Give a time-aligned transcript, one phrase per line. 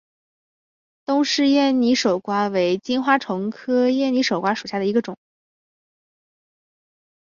[1.05, 5.15] 东氏艳拟守瓜为金花虫科艳拟守瓜属下的一个种。